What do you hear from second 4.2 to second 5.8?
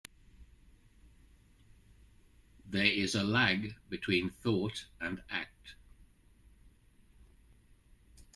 thought and act.